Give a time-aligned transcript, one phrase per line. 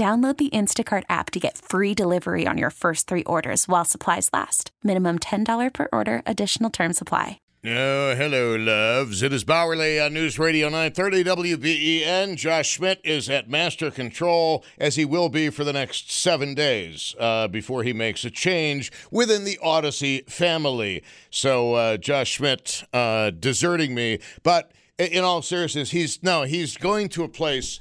[0.00, 4.30] Download the Instacart app to get free delivery on your first three orders while supplies
[4.32, 4.70] last.
[4.82, 7.38] Minimum $10 per order, additional term supply.
[7.66, 9.22] Oh, hello, loves.
[9.22, 12.36] It is Bauerle on News Radio 930 WBEN.
[12.36, 17.14] Josh Schmidt is at master control, as he will be for the next seven days
[17.20, 21.04] uh, before he makes a change within the Odyssey family.
[21.28, 24.20] So, uh, Josh Schmidt uh, deserting me.
[24.42, 27.80] But in all seriousness, he's no, he's going to a place.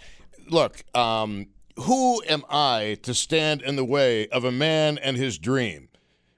[0.50, 1.48] Look, um,
[1.82, 5.90] who am I to stand in the way of a man and his dream?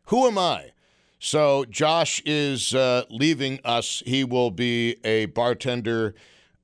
[0.05, 0.71] Who am I?
[1.19, 4.01] So Josh is uh, leaving us.
[4.05, 6.15] He will be a bartender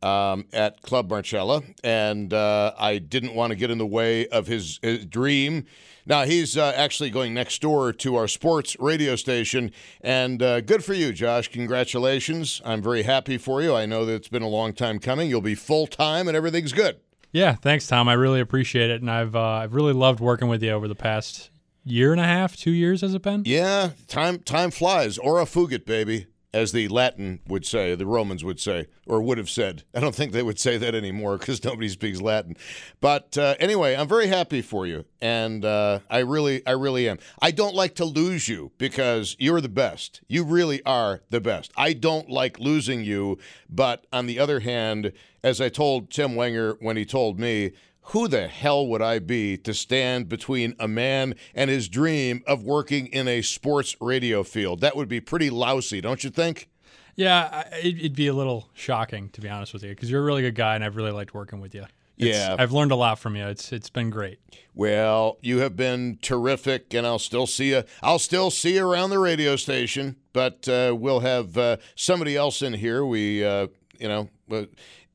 [0.02, 4.48] um, at Club Marcella, and uh, I didn't want to get in the way of
[4.48, 5.66] his, his dream.
[6.06, 10.84] Now he's uh, actually going next door to our sports radio station, and uh, good
[10.84, 11.50] for you, Josh.
[11.50, 12.62] Congratulations!
[12.64, 13.76] I'm very happy for you.
[13.76, 15.30] I know that it's been a long time coming.
[15.30, 17.00] You'll be full time, and everything's good.
[17.32, 18.08] Yeah, thanks, Tom.
[18.08, 20.96] I really appreciate it, and I've uh, I've really loved working with you over the
[20.96, 21.50] past
[21.84, 23.44] year and a half, two years has it been?
[23.46, 25.18] Yeah, time time flies.
[25.18, 29.50] Ora fugit, baby, as the Latin would say, the Romans would say, or would have
[29.50, 29.84] said.
[29.94, 32.58] I don't think they would say that anymore because nobody speaks Latin.
[33.00, 37.20] But uh, anyway, I'm very happy for you, and uh, I really, I really am.
[37.40, 40.22] I don't like to lose you because you're the best.
[40.28, 41.72] You really are the best.
[41.78, 43.38] I don't like losing you,
[43.70, 47.74] but on the other hand, as I told Tim Wenger when he told me,
[48.10, 52.64] who the hell would I be to stand between a man and his dream of
[52.64, 54.82] working in a sports radio field?
[54.82, 56.70] That would be pretty lousy, don't you think?
[57.16, 60.44] Yeah, it'd be a little shocking to be honest with you because you're a really
[60.44, 61.86] good guy and I've really liked working with you.
[62.18, 63.46] It's, yeah, I've learned a lot from you.
[63.48, 64.40] It's it's been great.
[64.74, 67.84] Well, you have been terrific, and I'll still see you.
[68.02, 72.64] I'll still see you around the radio station, but uh, we'll have uh, somebody else
[72.64, 73.06] in here.
[73.06, 73.68] We, uh,
[74.00, 74.30] you know,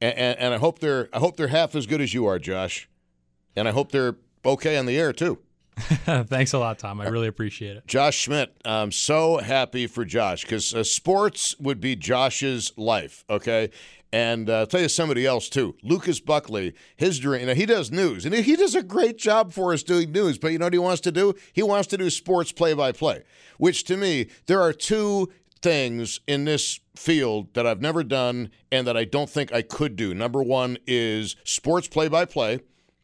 [0.03, 2.39] uh, and, and I hope they're I hope they're half as good as you are,
[2.39, 2.89] Josh,
[3.57, 5.39] and I hope they're okay on the air too.
[5.77, 7.01] Thanks a lot, Tom.
[7.01, 7.87] I really appreciate it.
[7.87, 13.71] Josh Schmidt, I'm so happy for Josh because uh, sports would be Josh's life, okay?
[14.13, 15.75] And uh, I'll tell you somebody else too.
[15.83, 17.41] Lucas Buckley, his dream.
[17.41, 20.37] You know, he does news, and he does a great job for us doing news.
[20.37, 21.35] But you know what he wants to do?
[21.55, 23.23] He wants to do sports play-by-play.
[23.57, 28.87] Which to me, there are two things in this field that I've never done and
[28.87, 30.15] that I don't think I could do.
[30.15, 32.61] Number one is sports play by play.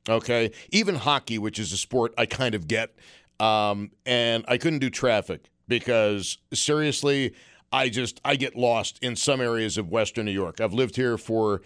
[0.09, 0.53] Okay.
[0.71, 2.95] Even hockey, which is a sport I kind of get.
[3.41, 7.35] Um, and I couldn't do traffic because seriously,
[7.73, 10.61] I just I get lost in some areas of Western New York.
[10.61, 11.61] I've lived here for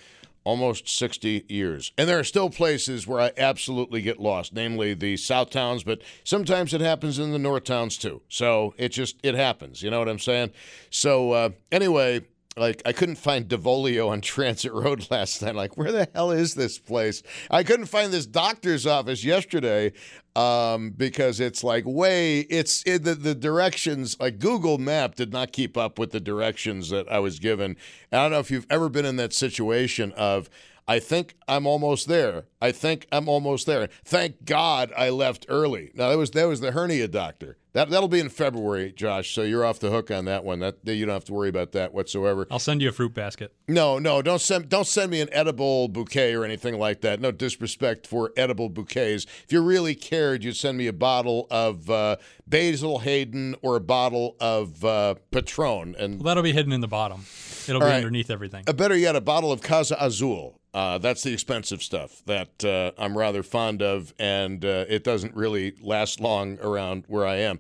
[0.45, 1.93] almost 60 years.
[1.97, 6.03] And there are still places where I absolutely get lost, namely the South Towns, but
[6.25, 8.23] sometimes it happens in the North Towns too.
[8.29, 9.83] So it just, it happens.
[9.83, 10.53] You know what I'm saying?
[10.91, 12.23] So uh, anyway,
[12.57, 15.55] like I couldn't find Devolio on Transit Road last night.
[15.55, 17.23] Like, where the hell is this place?
[17.51, 19.93] I couldn't find this doctor's office yesterday
[20.37, 24.19] um, because it's like way it's it, the the directions.
[24.21, 27.77] Like Google Map did not keep up with the directions that I was given.
[28.11, 30.51] I don't know if you've ever been in that situation of
[30.89, 32.45] I think I'm almost there.
[32.61, 33.89] I think I'm almost there.
[34.05, 35.91] Thank God I left early.
[35.95, 37.57] Now that was that was the hernia doctor.
[37.75, 39.35] That that'll be in February, Josh.
[39.35, 40.61] So you're off the hook on that one.
[40.61, 42.47] That you don't have to worry about that whatsoever.
[42.51, 43.55] I'll send you a fruit basket.
[43.67, 47.21] No, no, don't send don't send me an edible bouquet or anything like that.
[47.21, 49.27] No disrespect for edible bouquets.
[49.45, 52.17] If you really cared, you'd send me a bottle of uh,
[52.47, 56.89] Basil Hayden or a bottle of uh, Patron, and well, that'll be hidden in the
[56.89, 57.25] bottom.
[57.69, 57.95] It'll be right.
[57.95, 58.65] underneath everything.
[58.67, 62.93] Uh, better yet, a bottle of Clase Azul Uh, that's the expensive stuff that uh,
[62.97, 67.59] I'm rather fond of, and uh, it doesn't really last long around where I am.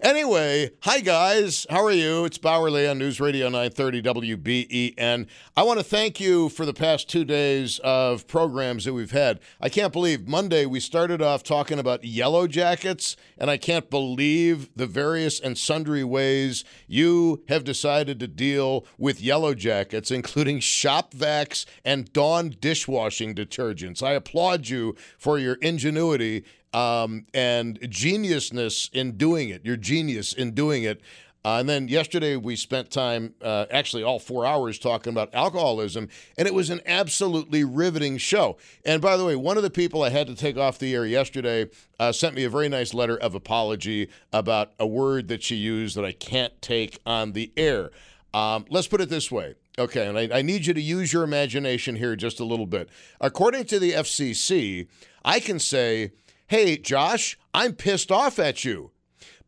[0.00, 2.24] Anyway, hi guys, how are you?
[2.24, 5.26] It's Bauerle on News Radio 930 WBEN.
[5.54, 9.40] I want to thank you for the past two days of programs that we've had.
[9.60, 14.23] I can't believe Monday we started off talking about yellow jackets, and I can't believe
[14.24, 21.12] the various and sundry ways you have decided to deal with yellow jackets, including shop
[21.12, 24.02] vacs and Dawn dishwashing detergents.
[24.02, 29.64] I applaud you for your ingenuity um, and geniusness in doing it.
[29.64, 31.00] Your genius in doing it.
[31.44, 36.08] Uh, and then yesterday we spent time, uh, actually all four hours, talking about alcoholism,
[36.38, 38.56] and it was an absolutely riveting show.
[38.84, 41.04] And by the way, one of the people I had to take off the air
[41.04, 41.68] yesterday
[42.00, 45.96] uh, sent me a very nice letter of apology about a word that she used
[45.96, 47.90] that I can't take on the air.
[48.32, 49.54] Um, let's put it this way.
[49.78, 52.88] Okay, and I, I, need you to use your imagination here just a little bit.
[53.20, 54.86] According to the FCC,
[55.24, 56.12] I can say,
[56.46, 58.92] hey, Josh, I'm pissed off at you.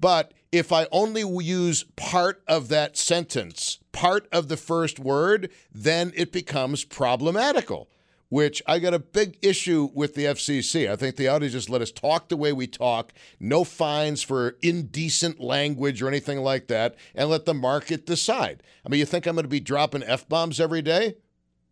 [0.00, 6.12] But if I only use part of that sentence, part of the first word, then
[6.14, 7.88] it becomes problematical,
[8.28, 10.90] which I got a big issue with the FCC.
[10.90, 14.22] I think they ought to just let us talk the way we talk, no fines
[14.22, 18.62] for indecent language or anything like that, and let the market decide.
[18.84, 21.16] I mean, you think I'm going to be dropping F bombs every day?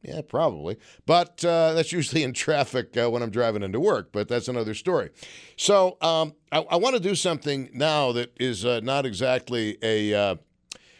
[0.05, 0.77] Yeah, probably.
[1.07, 4.75] But uh, that's usually in traffic uh, when I'm driving into work, but that's another
[4.75, 5.09] story.
[5.57, 10.13] So um, I, I want to do something now that is uh, not exactly a,
[10.13, 10.37] uh,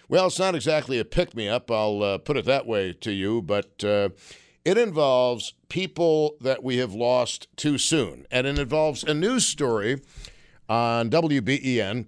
[0.09, 1.71] well, it's not exactly a pick me up.
[1.71, 4.09] I'll uh, put it that way to you, but uh,
[4.65, 8.27] it involves people that we have lost too soon.
[8.31, 10.01] And it involves a news story
[10.67, 12.07] on WBEN.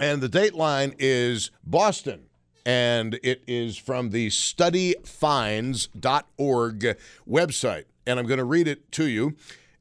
[0.00, 2.27] And the dateline is Boston
[2.68, 7.84] and it is from the studyfinds.org website.
[8.06, 9.36] And I'm going to read it to you.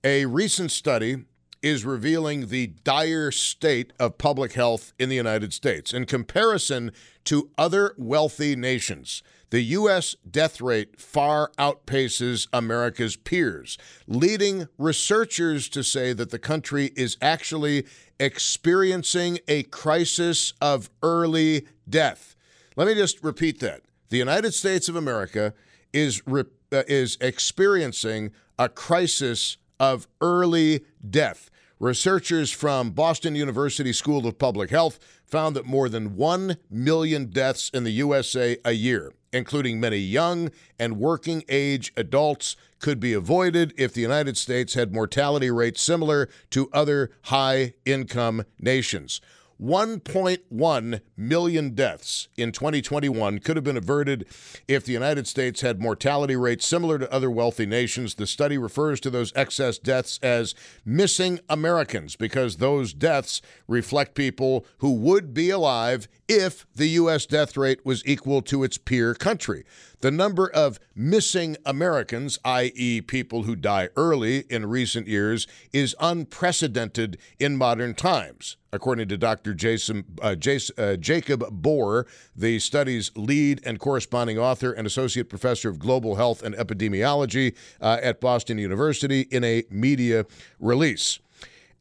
[0.05, 1.25] A recent study
[1.61, 5.91] is revealing the dire state of public health in the United States.
[5.91, 6.93] In comparison
[7.25, 10.15] to other wealthy nations, the U.S.
[10.29, 17.85] death rate far outpaces America's peers, leading researchers to say that the country is actually
[18.17, 22.36] experiencing a crisis of early death.
[22.77, 23.81] Let me just repeat that.
[24.09, 25.55] The United States of America
[25.91, 31.49] is re- uh, is experiencing a crisis of early death.
[31.79, 37.71] Researchers from Boston University School of Public Health found that more than 1 million deaths
[37.73, 43.73] in the USA a year, including many young and working age adults, could be avoided
[43.75, 49.19] if the United States had mortality rates similar to other high income nations.
[49.61, 54.25] 1.1 million deaths in 2021 could have been averted
[54.67, 58.15] if the United States had mortality rates similar to other wealthy nations.
[58.15, 60.53] The study refers to those excess deaths as
[60.85, 67.25] missing Americans because those deaths reflect people who would be alive if the U.S.
[67.25, 69.63] death rate was equal to its peer country.
[70.01, 77.17] The number of missing Americans, i.e., people who die early in recent years, is unprecedented
[77.39, 78.57] in modern times.
[78.71, 79.53] According to Dr.
[79.55, 85.69] Jason, uh, Jason, uh, Jacob Bor, the study's lead and corresponding author and associate professor
[85.69, 90.25] of global health and epidemiology uh, at Boston University, in a media
[90.59, 91.19] release.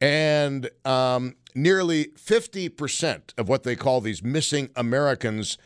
[0.01, 5.59] And um, nearly 50% of what they call these missing Americans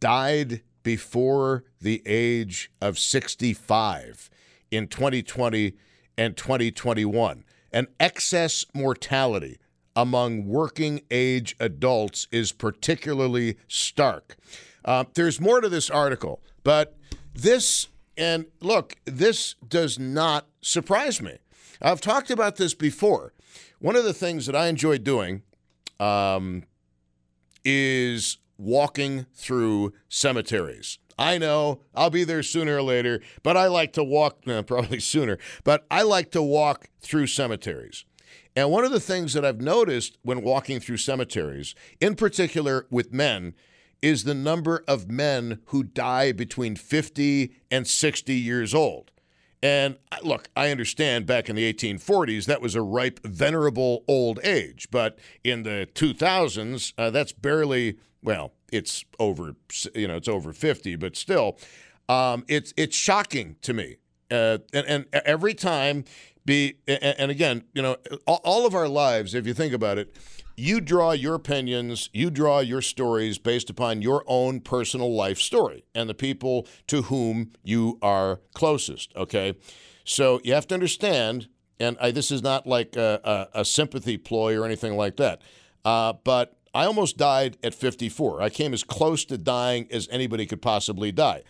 [0.00, 4.30] died before the age of 65
[4.70, 5.74] in 2020
[6.18, 7.44] and 2021.
[7.72, 9.58] An excess mortality
[9.94, 14.36] among working age adults is particularly stark.
[14.84, 16.96] Uh, there's more to this article, but
[17.34, 21.38] this, and look, this does not surprise me.
[21.82, 23.32] I've talked about this before.
[23.78, 25.42] One of the things that I enjoy doing
[26.00, 26.64] um,
[27.64, 30.98] is walking through cemeteries.
[31.18, 35.38] I know I'll be there sooner or later, but I like to walk, probably sooner,
[35.64, 38.04] but I like to walk through cemeteries.
[38.54, 43.12] And one of the things that I've noticed when walking through cemeteries, in particular with
[43.12, 43.54] men,
[44.00, 49.10] is the number of men who die between 50 and 60 years old.
[49.66, 54.86] And look, I understand back in the 1840s that was a ripe, venerable old age,
[54.92, 59.56] but in the 2000s, uh, that's barely well, it's over,
[59.92, 61.58] you know, it's over 50, but still,
[62.08, 63.96] um, it's it's shocking to me.
[64.30, 66.04] Uh, and, and every time
[66.44, 67.96] be and again, you know,
[68.28, 70.14] all of our lives, if you think about it,
[70.56, 75.84] you draw your opinions, you draw your stories based upon your own personal life story
[75.94, 79.14] and the people to whom you are closest.
[79.14, 79.54] Okay.
[80.04, 81.48] So you have to understand,
[81.78, 85.42] and I, this is not like a, a, a, sympathy ploy or anything like that,
[85.84, 88.40] uh, but I almost died at 54.
[88.40, 91.42] I came as close to dying as anybody could possibly die,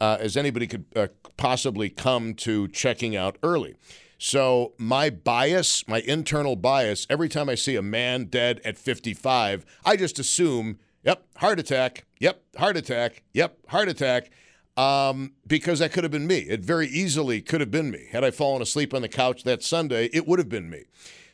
[0.00, 3.76] uh, as anybody could uh, possibly come to checking out early.
[4.22, 9.64] So my bias, my internal bias, every time I see a man dead at 55,
[9.82, 14.30] I just assume, yep, heart attack, yep, heart attack, yep, heart attack.
[14.76, 16.40] Um, because that could have been me.
[16.40, 18.08] It very easily could have been me.
[18.12, 20.84] Had I fallen asleep on the couch that Sunday, it would have been me.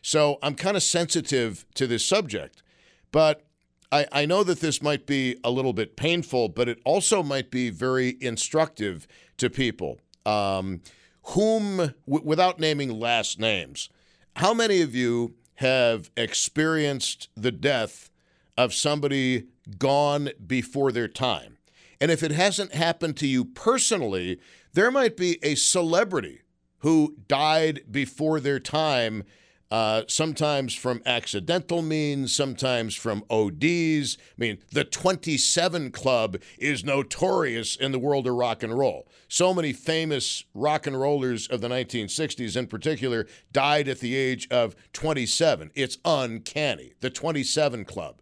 [0.00, 2.62] So I'm kind of sensitive to this subject.
[3.10, 3.46] But
[3.90, 7.50] I, I know that this might be a little bit painful, but it also might
[7.50, 9.98] be very instructive to people.
[10.24, 10.82] Um,
[11.28, 13.88] whom, w- without naming last names,
[14.36, 18.10] how many of you have experienced the death
[18.56, 19.46] of somebody
[19.78, 21.58] gone before their time?
[22.00, 24.38] And if it hasn't happened to you personally,
[24.74, 26.42] there might be a celebrity
[26.80, 29.24] who died before their time
[29.70, 34.16] uh, sometimes from accidental means, sometimes from ODs.
[34.18, 39.08] I mean, the 27 Club is notorious in the world of rock and roll.
[39.28, 44.46] So many famous rock and rollers of the 1960s, in particular, died at the age
[44.50, 45.72] of 27.
[45.74, 48.20] It's uncanny, the 27 Club.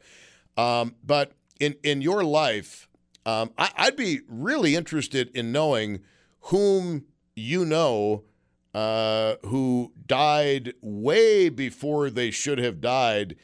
[0.56, 2.88] Um, but in, in your life,
[3.26, 6.00] um, I, I'd be really interested in knowing
[6.40, 8.24] whom you know
[8.74, 13.36] uh, who died way before they should have died.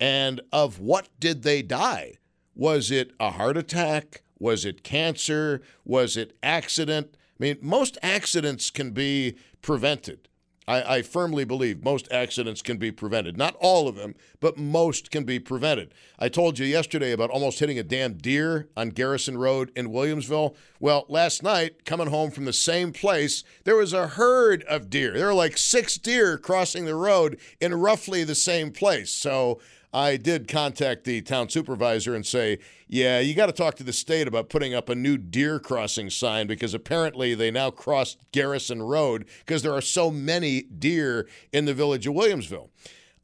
[0.00, 2.14] And of what did they die?
[2.54, 4.22] Was it a heart attack?
[4.38, 5.60] Was it cancer?
[5.84, 7.14] Was it accident?
[7.14, 10.28] I mean, most accidents can be prevented.
[10.68, 13.38] I, I, firmly believe most accidents can be prevented.
[13.38, 15.94] Not all of them, but most can be prevented.
[16.18, 20.54] I told you yesterday about almost hitting a damn deer on Garrison Road in Williamsville.
[20.78, 25.14] Well, last night, coming home from the same place, there was a herd of deer.
[25.14, 29.10] There were like six deer crossing the road in roughly the same place.
[29.10, 29.60] So
[29.92, 33.92] I did contact the town supervisor and say, yeah, you got to talk to the
[33.92, 38.82] state about putting up a new deer crossing sign because apparently they now cross Garrison
[38.82, 42.68] Road because there are so many deer in the village of Williamsville.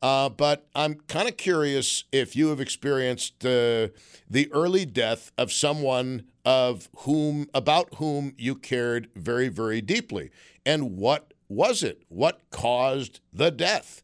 [0.01, 3.89] Uh, but I'm kind of curious if you have experienced uh,
[4.29, 10.31] the early death of someone of whom about whom you cared very, very deeply,
[10.67, 12.03] and what was it?
[12.09, 14.03] What caused the death?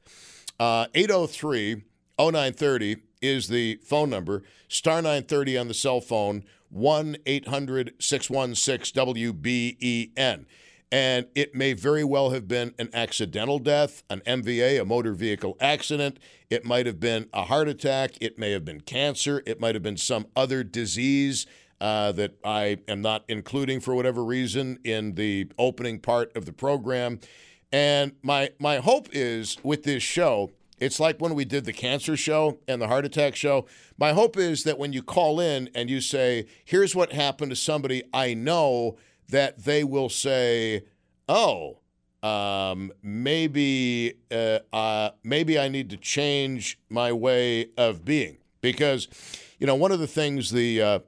[0.59, 1.83] Uh, 803
[2.29, 4.43] 0930 is the phone number.
[4.69, 10.45] Star 930 on the cell phone, 1 800 616 WBEN.
[10.93, 15.57] And it may very well have been an accidental death, an MVA, a motor vehicle
[15.61, 16.19] accident.
[16.51, 18.13] It might have been a heart attack.
[18.21, 19.43] It may have been cancer.
[19.47, 21.47] It might have been some other disease
[21.81, 26.53] uh, that I am not including for whatever reason in the opening part of the
[26.53, 27.21] program.
[27.73, 30.51] And my my hope is with this show
[30.81, 33.67] it's like when we did the cancer show and the heart attack show.
[33.99, 37.57] My hope is that when you call in and you say, here's what happened to
[37.57, 38.97] somebody I know,
[39.29, 40.85] that they will say,
[41.29, 41.79] oh,
[42.23, 49.09] um, maybe uh, uh, maybe I need to change my way of being because
[49.59, 50.99] you know one of the things the uh,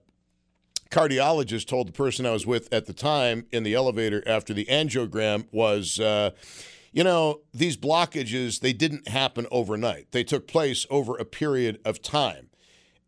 [0.91, 4.65] cardiologist told the person I was with at the time in the elevator after the
[4.67, 6.31] angiogram was uh,
[6.93, 10.13] you know, these blockages, they didn't happen overnight.
[10.13, 12.51] They took place over a period of time.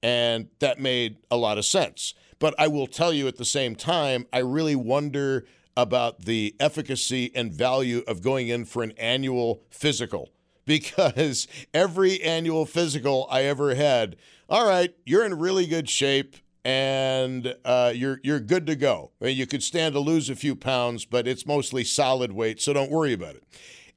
[0.03, 2.15] And that made a lot of sense.
[2.39, 7.31] But I will tell you at the same time, I really wonder about the efficacy
[7.35, 10.31] and value of going in for an annual physical
[10.67, 14.17] because every annual physical I ever had,
[14.49, 19.11] all right, you're in really good shape and uh, you're you're good to go.
[19.21, 22.61] I mean, you could stand to lose a few pounds, but it's mostly solid weight,
[22.61, 23.45] so don't worry about it.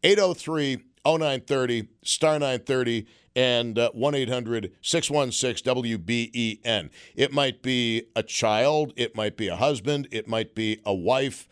[0.04, 6.90] 803 0930, star 930, and uh, 1 800 616 WBEN.
[7.16, 11.48] It might be a child, it might be a husband, it might be a wife.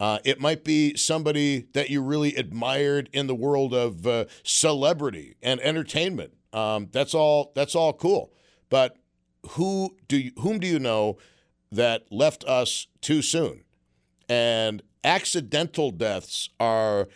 [0.00, 5.36] Uh, it might be somebody that you really admired in the world of uh, celebrity
[5.40, 6.32] and entertainment.
[6.52, 7.52] Um, that's all.
[7.54, 8.32] That's all cool.
[8.70, 8.96] But
[9.50, 11.18] who do you, whom do you know
[11.70, 13.64] that left us too soon?
[14.28, 17.08] And accidental deaths are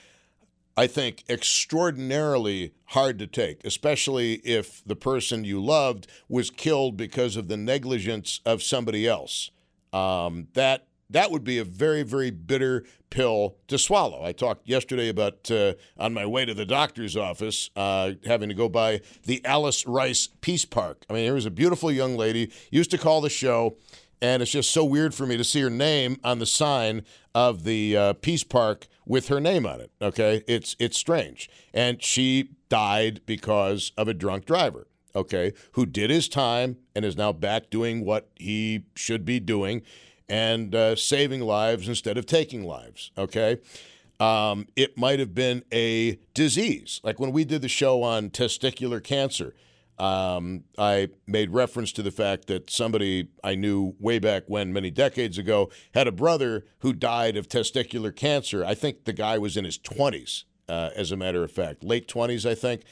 [0.78, 7.34] I think, extraordinarily hard to take, especially if the person you loved was killed because
[7.34, 9.50] of the negligence of somebody else.
[9.92, 14.22] Um, that that would be a very, very bitter pill to swallow.
[14.22, 18.54] I talked yesterday about uh, on my way to the doctor's office uh, having to
[18.54, 21.04] go by the Alix Rice Peace Park.
[21.08, 23.76] I mean, there was a beautiful young lady used to call the show,
[24.20, 27.64] and it's just so weird for me to see her name on the sign of
[27.64, 29.90] the uh, Peace Park with her name on it.
[30.02, 34.86] Okay, it's it's strange, and she died because of a drunk driver.
[35.16, 39.82] Okay, who did his time and is now back doing what he should be doing
[40.28, 43.10] and uh, saving lives instead of taking lives.
[43.16, 43.58] Okay.
[44.20, 47.00] Um, it might have been a disease.
[47.04, 49.54] Like when we did the show on testicular cancer,
[49.98, 54.90] um, I made reference to the fact that somebody I knew way back when, many
[54.90, 58.64] decades ago, had a brother who died of testicular cancer.
[58.64, 62.06] I think the guy was in his 20s, uh, as a matter of fact, late
[62.06, 62.82] 20s, I think.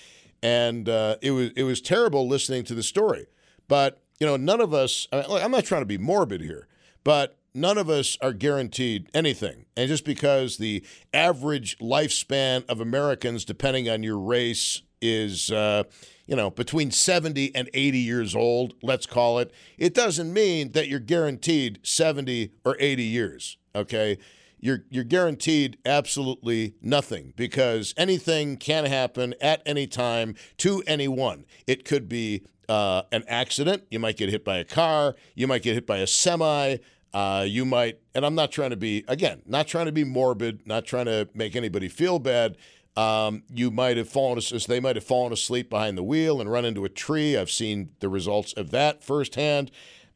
[0.43, 3.26] And uh, it was it was terrible listening to the story.
[3.69, 5.09] But you know, none of us.
[5.12, 6.69] I'm not trying to be morbid here,
[7.06, 9.64] but none of us are guaranteed anything.
[9.76, 10.84] And just because the
[11.14, 15.84] average lifespan of Americans, depending on your race, is uh,
[16.26, 20.88] you know between 70 and 80 years old, let's call it, it doesn't mean that
[20.88, 23.56] you're guaranteed 70 or 80 years.
[23.75, 24.18] Okay.
[24.58, 31.44] You're, you're guaranteed absolutely nothing because anything can happen at any time to anyone.
[31.66, 33.84] It could be uh, an accident.
[33.90, 35.14] You might get hit by a car.
[35.34, 36.76] You might get hit by a semi.
[37.12, 40.66] Uh, you might, and I'm not trying to be, again, not trying to be morbid,
[40.66, 42.56] not trying to make anybody feel bad.
[42.96, 46.64] Um, you might have fallen, they might have fallen asleep behind the wheel and run
[46.64, 47.36] into a tree.
[47.36, 49.70] I've seen the results of that firsthand.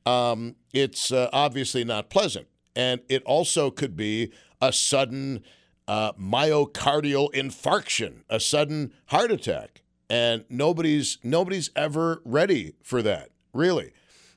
[0.06, 2.48] Um, it's uh, obviously not pleasant.
[2.74, 4.32] And it also could be
[4.62, 5.42] a sudden
[5.86, 9.82] uh, myocardial infarction, a sudden heart attack.
[10.08, 13.92] And nobody's nobody's ever ready for that, really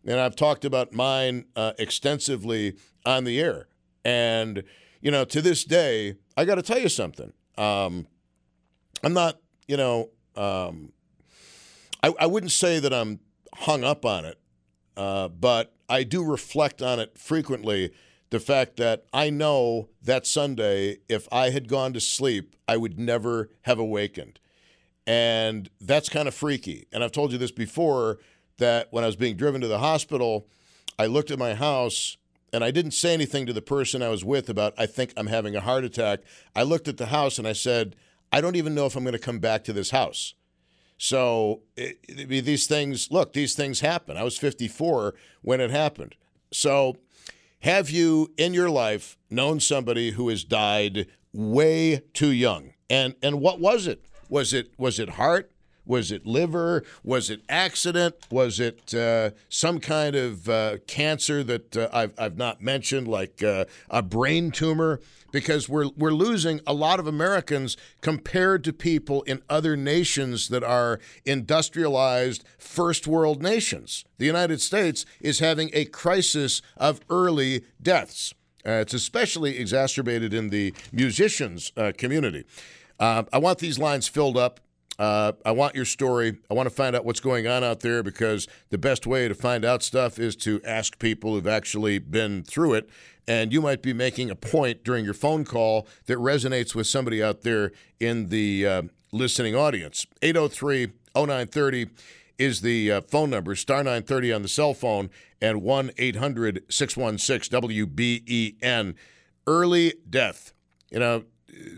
[0.06, 3.68] and I've talked about mine uh, extensively on the air.
[4.04, 4.64] And
[5.02, 7.34] you know, to this day, I got to tell you something.
[7.58, 8.08] Um,
[9.04, 10.94] I'm not, you know, um,
[12.02, 13.20] I, I, wouldn't say that I'm
[13.54, 14.40] hung up on it,
[14.98, 17.92] uh, but I do reflect on it frequently.
[18.30, 22.98] The fact that I know that Sunday, if I had gone to sleep, I would
[22.98, 24.40] never have awakened.
[25.06, 26.88] And that's kind of freaky.
[26.92, 28.20] And I've told you this before
[28.58, 30.48] that when I was being driven to the hospital,
[30.98, 32.18] I looked at my house
[32.52, 35.28] and I didn't say anything to the person I was with about, I think I'm
[35.28, 36.20] having a heart attack.
[36.56, 37.96] I looked at the house and I said,
[38.32, 40.36] I don't even know if I'm going to come back to this house.
[40.98, 44.18] So it, it, these things, look, these things happen.
[44.18, 46.16] I was 54 when it happened.
[46.52, 46.98] So
[47.64, 52.74] have you in your life known somebody who has died way too young?
[52.90, 54.06] And and what was it?
[54.28, 55.53] Was it was it heart?
[55.86, 56.84] Was it liver?
[57.04, 58.16] Was it accident?
[58.30, 63.44] Was it uh, some kind of uh, cancer that uh, I've, I've not mentioned, like
[63.44, 65.02] uh, a brain tumor?
[65.32, 70.64] Because we're, we're losing a lot of Americans compared to people in other nations that
[70.64, 74.06] are industrialized first world nations.
[74.20, 78.34] The United States is having a crisis of early deaths.
[78.66, 82.46] Uh, it's especially exacerbated in the musicians uh, community.
[83.00, 84.62] I want these lines filled up.
[85.00, 86.38] Uh, I want your story.
[86.50, 89.34] I want to find out what's going on out there because the best way to
[89.34, 92.90] find out stuff is to ask people who've actually been through it.
[93.28, 97.24] And you might be making a point during your phone call that resonates with somebody
[97.24, 100.06] out there in the uh, listening audience.
[100.22, 101.88] 803 0930
[102.38, 105.10] is the uh, phone number, star 930 on the cell phone,
[105.42, 108.96] and 1 800 616 WBEN.
[109.46, 110.54] Early death.
[110.90, 111.24] You know,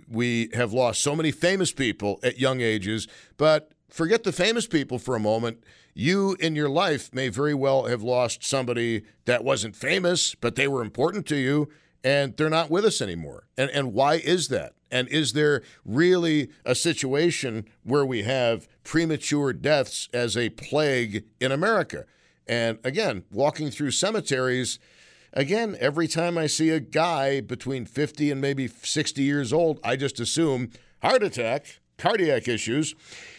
[0.09, 3.07] we have lost so many famous people at young ages,
[3.37, 5.63] but forget the famous people for a moment.
[5.93, 10.67] You in your life may very well have lost somebody that wasn't famous, but they
[10.67, 11.69] were important to you,
[12.03, 13.47] and they're not with us anymore.
[13.57, 14.73] And, and why is that?
[14.91, 21.51] And is there really a situation where we have premature deaths as a plague in
[21.51, 22.05] America?
[22.47, 24.79] And again, walking through cemeteries,
[25.37, 29.97] Again, every time I see a guy between 50 and maybe 60 years old, I
[29.97, 30.69] just assume
[31.01, 32.95] heart attack, cardiac issues.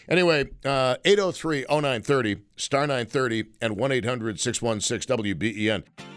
[0.07, 6.16] Anyway, uh, 803 0930, star 930, and 1 800 616 WBEN.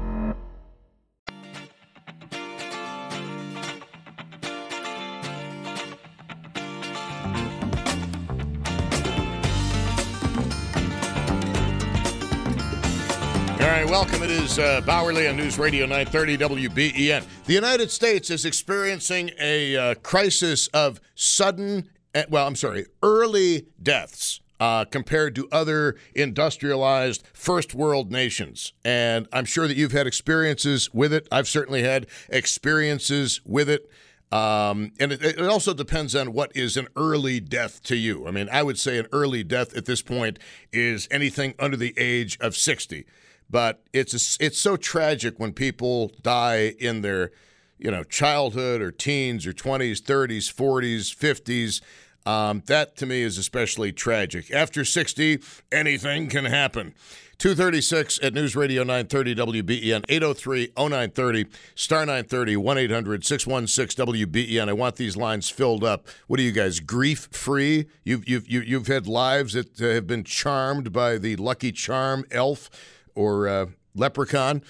[13.83, 14.21] right, welcome.
[14.21, 17.25] It is uh, Bauerle on News Radio 930 WBEN.
[17.45, 23.67] The United States is experiencing a uh, crisis of sudden, uh, well, I'm sorry, early
[23.81, 24.39] deaths.
[24.59, 28.73] Uh, compared to other industrialized first world nations.
[28.85, 31.27] And I'm sure that you've had experiences with it.
[31.31, 33.89] I've certainly had experiences with it.
[34.31, 38.27] Um, and it, it, also depends on what is an early death to you.
[38.27, 40.37] I mean, I would say an early death at this point
[40.71, 43.07] is anything under the age of 60.
[43.51, 47.31] But it's a, it's so tragic when people die in their
[47.77, 51.81] you know childhood or teens or 20s, 30s, 40s, 50s.
[52.25, 54.51] Um, that to me is especially tragic.
[54.51, 55.39] After 60,
[55.71, 56.93] anything can happen.
[57.41, 64.69] 236 at News Radio 930 WBEN, 803 0930, star 930, 1 800 616 WBEN.
[64.69, 66.07] I want these lines filled up.
[66.27, 67.87] What are you guys, grief free?
[68.03, 72.69] You've, you've, you've had lives that have been charmed by the Lucky Charm elf
[73.15, 74.61] or uh, leprechaun.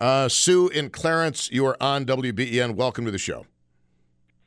[0.00, 2.74] Uh, Sue in Clarence, you are on WBEN.
[2.74, 3.46] Welcome to the show.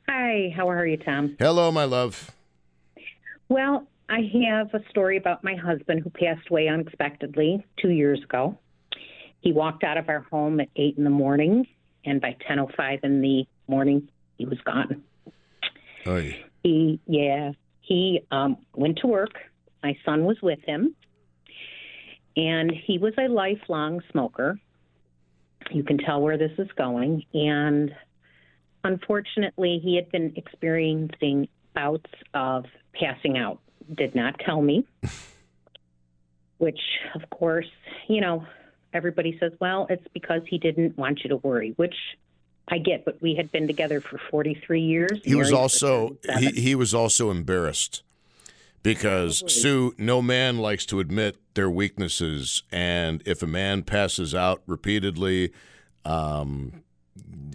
[0.08, 1.36] Hi, how are you, Tom?
[1.38, 2.30] Hello, my love.
[3.48, 8.58] Well, I have a story about my husband who passed away unexpectedly two years ago.
[9.40, 11.66] He walked out of our home at eight in the morning,
[12.04, 15.02] and by ten o oh five in the morning, he was gone.
[16.06, 16.44] Oy.
[16.62, 19.32] He, yeah, he um, went to work.
[19.82, 20.94] My son was with him,
[22.36, 24.58] and he was a lifelong smoker.
[25.70, 27.94] You can tell where this is going, and
[28.84, 33.60] unfortunately, he had been experiencing bouts of passing out.
[33.94, 34.86] Did not tell me,
[36.58, 36.80] which,
[37.14, 37.70] of course,
[38.08, 38.46] you know,
[38.92, 41.94] everybody says, well, it's because he didn't want you to worry, which
[42.68, 45.20] I get, but we had been together for 43 years.
[45.24, 48.02] He was also he, he was also embarrassed
[48.82, 54.62] because Sue, no man likes to admit their weaknesses, and if a man passes out
[54.66, 55.52] repeatedly,
[56.04, 56.82] um,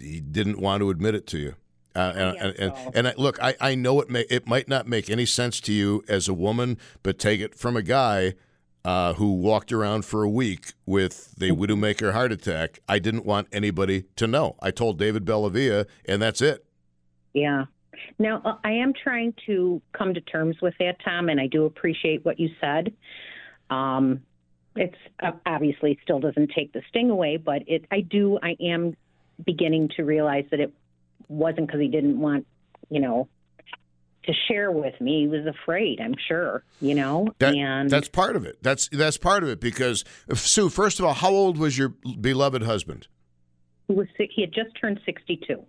[0.00, 1.54] he didn't want to admit it to you.
[1.96, 4.86] Uh, and, and, and, and I, look, I, I know it may it might not
[4.86, 8.34] make any sense to you as a woman, but take it from a guy
[8.84, 12.78] uh, who walked around for a week with the widowmaker heart attack.
[12.88, 14.56] I didn't want anybody to know.
[14.62, 16.64] I told David Bellavia, and that's it.
[17.34, 17.66] Yeah.
[18.18, 21.64] Now uh, I am trying to come to terms with that, Tom, and I do
[21.64, 22.92] appreciate what you said.
[23.70, 24.22] Um,
[24.76, 28.96] it's uh, obviously still doesn't take the sting away, but it I do I am
[29.44, 30.72] beginning to realize that it
[31.28, 32.46] wasn't because he didn't want,
[32.88, 33.28] you know,
[34.24, 35.22] to share with me.
[35.22, 37.28] He was afraid, I'm sure, you know.
[37.38, 38.62] That, and that's part of it.
[38.62, 40.68] That's that's part of it because Sue.
[40.68, 43.08] First of all, how old was your beloved husband?
[43.88, 45.62] He was he had just turned 62.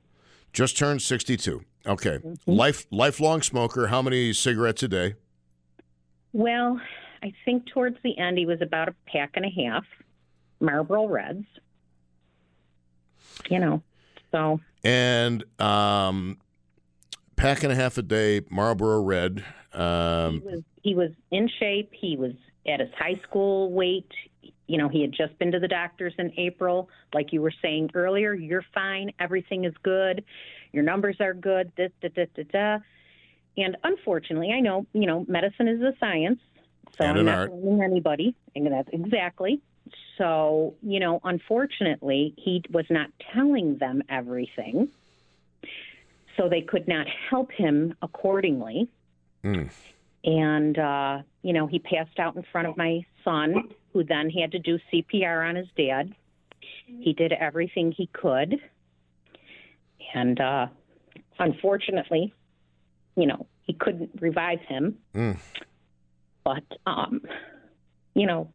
[0.52, 1.64] Just turned 62.
[1.86, 2.18] Okay.
[2.18, 2.52] Mm-hmm.
[2.52, 3.88] Life lifelong smoker.
[3.88, 5.16] How many cigarettes a day?
[6.34, 6.80] Well,
[7.24, 9.86] I think towards the end he was about a pack and a half
[10.60, 11.46] Marlboro Reds.
[13.50, 13.82] You know,
[14.32, 16.38] so and um,
[17.36, 19.44] pack and a half a day Marlboro Red.
[19.74, 21.92] Um, he was he was in shape.
[21.94, 22.34] He was
[22.68, 24.12] at his high school weight.
[24.68, 26.90] You know, he had just been to the doctors in April.
[27.14, 29.12] Like you were saying earlier, you're fine.
[29.20, 30.24] Everything is good.
[30.72, 31.72] Your numbers are good.
[31.76, 32.78] This, da, da, da, da.
[33.58, 36.40] And unfortunately, I know, you know, medicine is a science.
[36.98, 37.52] So and I'm not art.
[37.52, 38.36] blaming anybody.
[38.56, 39.62] And that's exactly.
[40.18, 44.90] So, you know, unfortunately, he was not telling them everything.
[46.38, 48.90] So they could not help him accordingly.
[49.44, 49.70] Mm.
[50.26, 54.42] and uh, you know he passed out in front of my son, who then he
[54.42, 56.14] had to do CPR on his dad.
[56.86, 58.60] He did everything he could,
[60.14, 60.68] and uh,
[61.40, 62.34] unfortunately,
[63.16, 64.98] you know he couldn't revive him.
[65.14, 65.38] Mm.
[66.44, 67.22] But um,
[68.16, 68.52] you know,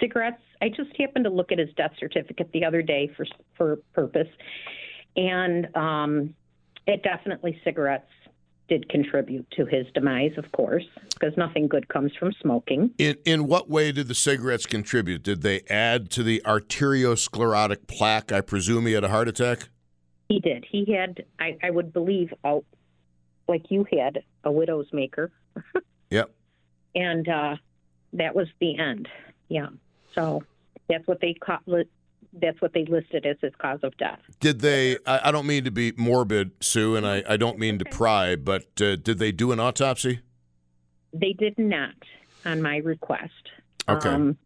[0.00, 0.42] cigarettes.
[0.60, 3.26] I just happened to look at his death certificate the other day for
[3.56, 4.28] for purpose,
[5.16, 6.34] and um,
[6.86, 8.10] it definitely cigarettes
[8.68, 12.90] did contribute to his demise, of course, because nothing good comes from smoking.
[12.98, 15.22] In in what way did the cigarettes contribute?
[15.22, 18.32] Did they add to the arteriosclerotic plaque?
[18.32, 19.68] I presume he had a heart attack.
[20.32, 20.64] He did.
[20.66, 22.64] He had, I, I would believe, oh,
[23.48, 25.30] like you had, a widow's maker.
[26.10, 26.30] Yep.
[26.94, 27.56] and uh,
[28.12, 29.08] that was the end.
[29.48, 29.68] Yeah.
[30.14, 30.42] So
[30.90, 31.88] that's what they ca- li-
[32.34, 34.18] that's what they listed as his cause of death.
[34.38, 34.98] Did they?
[35.06, 38.36] I, I don't mean to be morbid, Sue, and I, I don't mean to pry,
[38.36, 40.20] but uh, did they do an autopsy?
[41.14, 41.94] They did not
[42.44, 43.48] on my request.
[43.88, 44.10] Okay.
[44.10, 44.36] Um,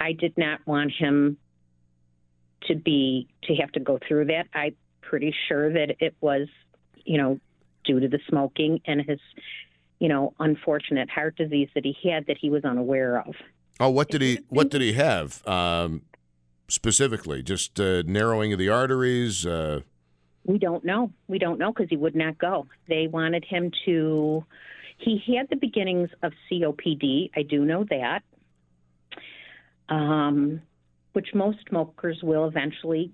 [0.00, 1.36] I did not want him
[2.66, 4.46] to be to have to go through that.
[4.54, 6.48] I'm pretty sure that it was,
[7.04, 7.38] you know,
[7.84, 9.20] due to the smoking and his,
[9.98, 13.34] you know, unfortunate heart disease that he had that he was unaware of.
[13.80, 14.40] Oh, what did he?
[14.48, 16.02] What did he have um,
[16.68, 17.42] specifically?
[17.42, 19.46] Just uh, narrowing of the arteries.
[19.46, 19.80] Uh,
[20.44, 21.12] We don't know.
[21.28, 22.66] We don't know because he would not go.
[22.88, 24.44] They wanted him to.
[24.96, 27.30] He had the beginnings of COPD.
[27.36, 28.22] I do know that,
[29.88, 30.60] um,
[31.12, 33.12] which most smokers will eventually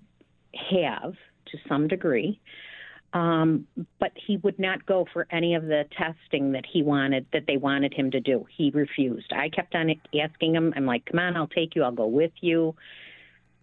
[0.71, 1.13] have
[1.47, 2.39] to some degree.
[3.13, 3.65] Um,
[3.99, 7.55] but he would not go for any of the testing that he wanted, that they
[7.55, 8.45] wanted him to do.
[8.55, 9.31] He refused.
[9.31, 9.89] I kept on
[10.21, 10.73] asking him.
[10.75, 11.83] I'm like, "Come on, I'll take you.
[11.83, 12.75] I'll go with you."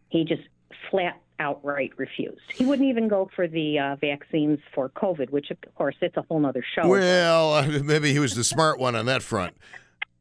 [0.08, 0.42] He just
[0.90, 2.40] flat outright refused.
[2.54, 6.22] He wouldn't even go for the uh, vaccines for COVID, which of course it's a
[6.22, 6.88] whole other show.
[6.88, 9.54] well, maybe he was the smart one on that front.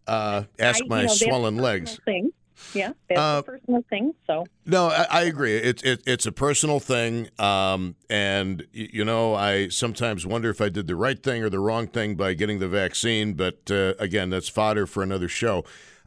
[0.07, 1.99] Uh, ask I- my know, swollen legs.
[2.03, 2.31] Thing.
[2.73, 4.13] Yeah, that's Uh, a personal thing.
[4.27, 5.55] So No, I, I agree.
[5.55, 10.69] It's it, it's a personal thing, um, and you know, I sometimes wonder if I
[10.69, 13.33] did the right thing or the wrong thing by getting the vaccine.
[13.33, 15.63] But uh, again, that's fodder for another show.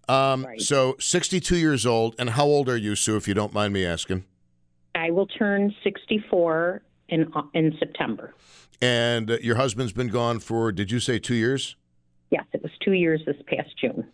[0.08, 0.60] Um, Right.
[0.60, 3.16] So, 62 years old, and how old are you, Sue?
[3.16, 4.24] If you don't mind me asking.
[4.94, 8.34] I will turn 64 in uh, in September.
[8.82, 11.76] And uh, your husband's been gone for, did you say two years?
[12.30, 14.06] Yes, it was two years this past June.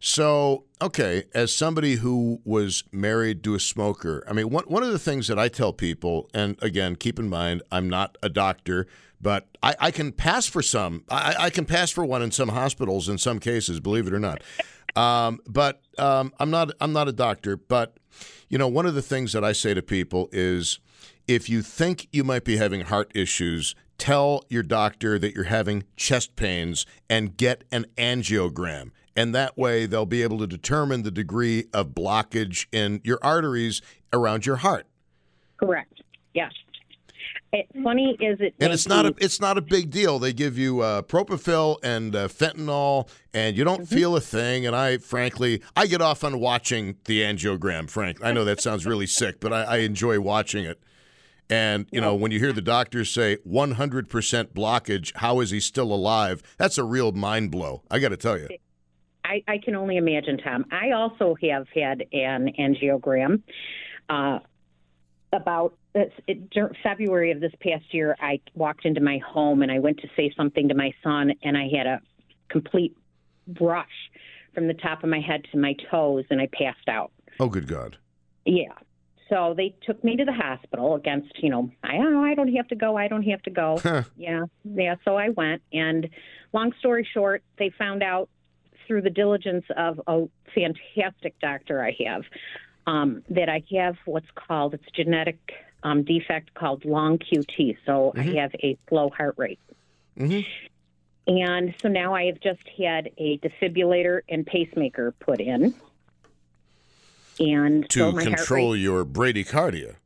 [0.00, 4.92] So, okay, as somebody who was married to a smoker, I mean, one, one of
[4.92, 8.86] the things that I tell people, and again, keep in mind, I'm not a doctor,
[9.20, 11.04] but I, I can pass for some.
[11.10, 14.20] I, I can pass for one in some hospitals in some cases, believe it or
[14.20, 14.42] not.
[14.96, 16.72] Um, but um, I'm not.
[16.80, 17.56] I'm not a doctor.
[17.56, 17.98] But
[18.48, 20.80] you know, one of the things that I say to people is,
[21.28, 25.84] if you think you might be having heart issues, tell your doctor that you're having
[25.96, 28.90] chest pains and get an angiogram.
[29.14, 33.82] And that way they'll be able to determine the degree of blockage in your arteries
[34.12, 34.86] around your heart.
[35.58, 36.00] Correct.
[36.34, 36.52] Yes.
[37.52, 40.18] It's funny is it And it's not a it's not a big deal.
[40.18, 44.66] They give you uh, propofol and uh, fentanyl, and you don't feel a thing.
[44.66, 47.88] And I, frankly, I get off on watching the angiogram.
[47.88, 50.78] Frank, I know that sounds really sick, but I, I enjoy watching it.
[51.50, 54.08] And you know, when you hear the doctors say 100%
[54.52, 56.42] blockage, how is he still alive?
[56.58, 57.82] That's a real mind blow.
[57.90, 58.48] I got to tell you.
[59.24, 60.66] I, I can only imagine, Tom.
[60.70, 63.42] I also have had an angiogram.
[64.08, 64.38] Uh,
[65.32, 69.78] about it, dur- February of this past year, I walked into my home and I
[69.78, 72.00] went to say something to my son, and I had a
[72.48, 72.96] complete
[73.46, 73.86] brush
[74.54, 77.12] from the top of my head to my toes, and I passed out.
[77.40, 77.96] Oh, good God.
[78.44, 78.72] Yeah.
[79.28, 82.52] So they took me to the hospital against, you know, I don't know, I don't
[82.54, 83.78] have to go, I don't have to go.
[83.82, 84.04] Huh.
[84.16, 84.44] Yeah.
[84.64, 84.96] Yeah.
[85.04, 85.62] So I went.
[85.72, 86.08] And
[86.52, 88.28] long story short, they found out
[88.86, 92.22] through the diligence of a fantastic doctor I have
[92.86, 95.38] um, that I have what's called, it's a genetic
[95.82, 97.76] um, defect called long QT.
[97.84, 99.60] So I have a slow heart rate.
[100.18, 100.44] Mhm.
[101.26, 105.74] And so now I have just had a defibrillator and pacemaker put in.
[107.40, 109.96] And To control your bradycardia.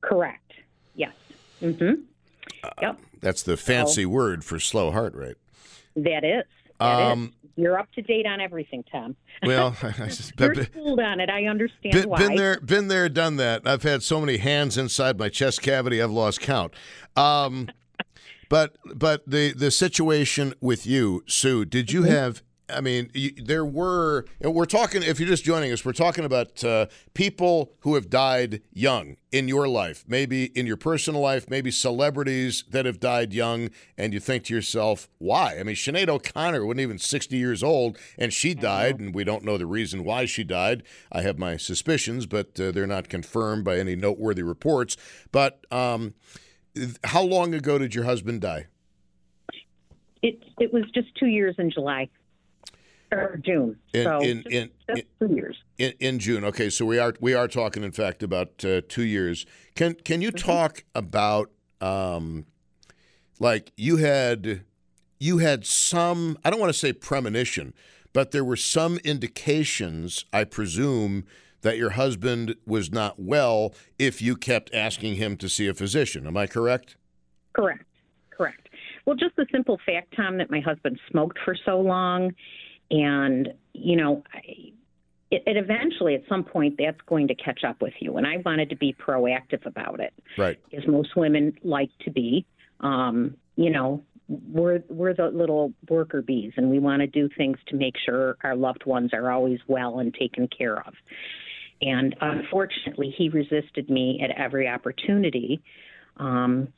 [0.00, 0.52] correct.
[0.94, 1.12] Yes.
[1.62, 2.02] Mm-hmm.
[2.80, 2.98] Yep.
[3.20, 5.36] That's the fancy word for slow heart rate.
[5.96, 6.44] That is.
[6.80, 7.12] That is.
[7.12, 9.16] Um, You're up to date on everything, Tom.
[9.42, 11.28] Well, I just- You're but- schooled on it.
[11.28, 12.18] I understand Been, why.
[12.18, 13.66] been there, been there, done that.
[13.66, 16.72] I've had so many hands inside my chest cavity, I've lost count.
[17.16, 17.68] Um,
[18.48, 21.96] but but the the situation with you, Sue, did Mm-hmm.
[21.96, 23.10] you have I mean,
[23.42, 24.24] there were.
[24.40, 25.02] We're talking.
[25.02, 29.48] If you're just joining us, we're talking about uh, people who have died young in
[29.48, 34.20] your life, maybe in your personal life, maybe celebrities that have died young, and you
[34.20, 38.54] think to yourself, "Why?" I mean, Sinead O'Connor wasn't even 60 years old, and she
[38.54, 40.84] died, and we don't know the reason why she died.
[41.12, 44.96] I have my suspicions, but uh, they're not confirmed by any noteworthy reports.
[45.32, 46.14] But um,
[47.04, 48.68] how long ago did your husband die?
[50.22, 52.08] It it was just two years in July
[53.18, 53.76] or June.
[53.92, 55.56] In, so in, just, in, just two years.
[55.78, 56.44] In, in June.
[56.44, 59.46] Okay, so we are we are talking, in fact, about uh, two years.
[59.74, 60.50] Can can you Mm-hmm.
[60.50, 61.50] talk about
[61.80, 62.46] um,
[63.38, 64.64] like you had
[65.18, 66.38] you had some?
[66.44, 67.74] I don't want to say premonition,
[68.12, 71.24] but there were some indications, I presume,
[71.62, 73.74] that your husband was not well.
[73.98, 76.96] If you kept asking him to see a physician, am I correct?
[77.52, 77.84] Correct.
[78.30, 78.68] Correct.
[79.06, 82.32] Well, just the simple fact, Tom, that my husband smoked for so long,
[82.94, 84.22] and you know,
[85.30, 88.16] it, it eventually, at some point, that's going to catch up with you.
[88.16, 90.58] And I wanted to be proactive about it, Right.
[90.72, 92.46] as most women like to be.
[92.80, 97.58] Um, you know, we're we're the little worker bees, and we want to do things
[97.68, 100.94] to make sure our loved ones are always well and taken care of.
[101.82, 105.60] And unfortunately, he resisted me at every opportunity.
[106.16, 106.68] Um,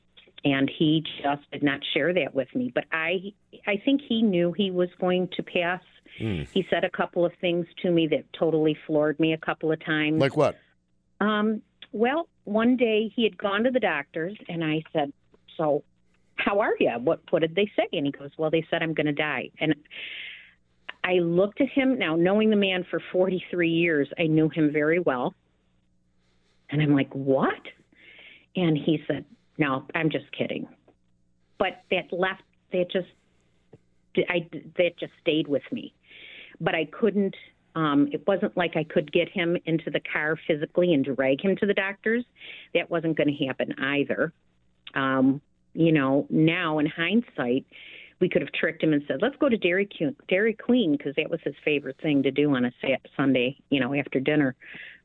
[0.44, 2.70] and he just did not share that with me.
[2.74, 3.32] But I,
[3.66, 5.82] I think he knew he was going to pass.
[6.52, 9.84] He said a couple of things to me that totally floored me a couple of
[9.84, 10.20] times.
[10.20, 10.56] Like what?
[11.20, 15.12] Um, well, one day he had gone to the doctors, and I said,
[15.56, 15.82] "So,
[16.36, 16.90] how are you?
[17.02, 19.50] What What did they say?" And he goes, "Well, they said I'm going to die."
[19.60, 19.74] And
[21.04, 25.00] I looked at him now, knowing the man for 43 years, I knew him very
[25.00, 25.34] well,
[26.70, 27.60] and I'm like, "What?"
[28.56, 29.24] And he said,
[29.58, 30.68] "No, I'm just kidding."
[31.58, 32.42] But that left
[32.72, 33.08] that just
[34.28, 35.94] I that just stayed with me.
[36.60, 37.34] But I couldn't
[37.76, 41.56] um, it wasn't like I could get him into the car physically and drag him
[41.56, 42.24] to the doctors.
[42.74, 44.32] That wasn't going to happen either.
[44.94, 45.42] Um,
[45.74, 47.66] you know, now in hindsight,
[48.18, 49.86] we could have tricked him and said, "Let's go to Dairy
[50.26, 52.72] Dairy Queen," because that was his favorite thing to do on a
[53.14, 54.54] Sunday, you know, after dinner.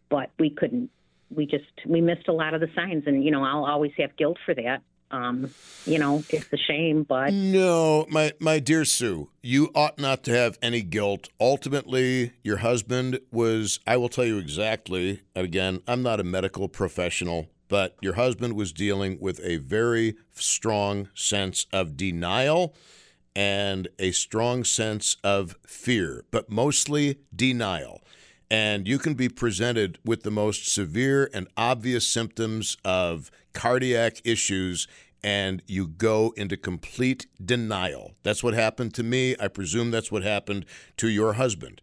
[0.10, 0.90] But we couldn't.
[1.34, 4.15] We just we missed a lot of the signs, and you know, I'll always have
[4.17, 4.82] guilt for that.
[5.12, 5.54] Um,
[5.86, 10.32] you know, it's a shame, but No, my my dear Sue, you ought not to
[10.32, 11.28] have any guilt.
[11.39, 15.22] Ultimately, your husband was I will tell you exactly.
[15.36, 20.15] And again, I'm not a medical professional, but your husband was dealing with a very
[20.34, 22.74] strong sense of denial
[23.36, 28.02] and a strong sense of fear, but mostly denial.
[28.52, 34.90] And you can be presented with the most severe and obvious symptoms of cardiac issues,
[35.24, 38.12] and you go into complete denial.
[38.24, 39.38] That's what happened to me.
[39.40, 40.66] I presume that's what happened
[40.98, 41.82] to your husband.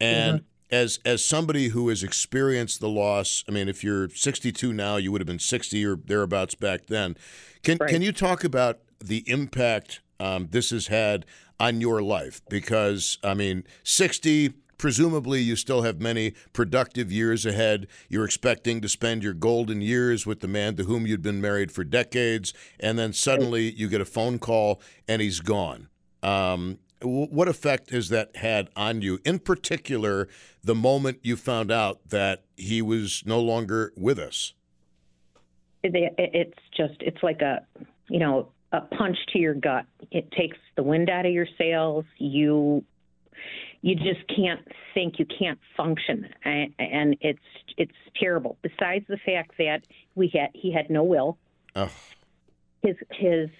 [0.00, 4.96] And as as somebody who has experienced the loss, I mean, if you're 62 now,
[4.96, 7.16] you would have been 60 or thereabouts back then.
[7.64, 11.26] Can can you talk about the impact um, this has had
[11.58, 12.40] on your life?
[12.48, 14.54] Because I mean, 60.
[14.88, 17.86] Presumably, you still have many productive years ahead.
[18.10, 21.72] You're expecting to spend your golden years with the man to whom you'd been married
[21.72, 25.88] for decades, and then suddenly you get a phone call and he's gone.
[26.22, 29.20] Um, what effect has that had on you?
[29.24, 30.28] In particular,
[30.62, 34.52] the moment you found out that he was no longer with us.
[35.82, 37.64] it, it- it's just it's like a
[38.10, 42.04] you know a punch to your gut it takes the wind out of your sails
[42.18, 42.84] you
[43.84, 46.26] you just can't think you can't function.
[46.42, 47.38] And, it's
[47.76, 48.56] it's terrible.
[48.62, 49.80] Besides the fact that
[50.14, 51.36] we had he had no will.
[52.82, 53.50] His his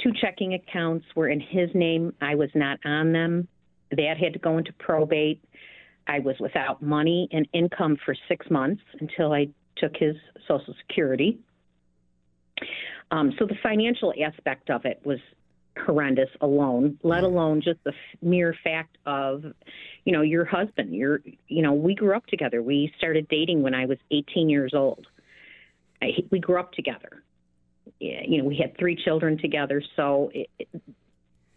[0.00, 2.14] two checking accounts were in his name.
[2.20, 3.48] I was not on them.
[3.90, 5.42] That had to go into probate.
[6.06, 10.14] I was without money and income for six months until i took his
[10.46, 11.38] social security.
[13.10, 15.18] Um, so the financial aspect of it was
[15.78, 19.44] horrendous alone, let alone just the f- mere fact of,
[20.04, 20.94] you know, your husband.
[20.94, 22.62] Your, you know, we grew up together.
[22.62, 25.06] We started dating when I was 18 years old.
[26.02, 27.22] I, we grew up together.
[28.00, 29.82] Yeah, You know, we had three children together.
[29.96, 30.48] So, it,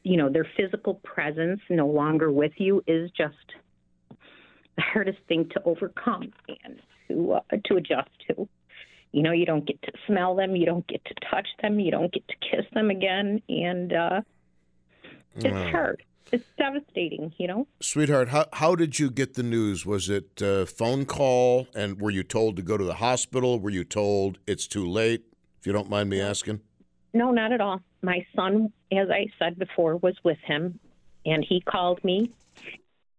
[0.04, 3.36] you know, their physical presence no longer with you is just
[4.76, 6.32] the hardest thing to overcome
[6.64, 8.48] and to uh, to adjust to.
[9.12, 11.92] You know, you don't get to smell them, you don't get to touch them, you
[11.92, 14.22] don't get to kiss them again, and uh,
[15.36, 15.72] it's Wow.
[15.72, 16.04] hard.
[16.32, 17.34] It's devastating.
[17.38, 17.68] You know.
[17.82, 19.86] Sweetheart, how, how did you get the news?
[19.86, 21.68] Was it a phone call?
[21.76, 23.60] And were you told to go to the hospital?
[23.60, 25.24] Were you told it's too late?
[25.60, 26.62] If you don't mind me asking.
[27.14, 27.82] No, not at all.
[28.02, 30.80] My son, as I said before, was with him.
[31.26, 32.32] and he called me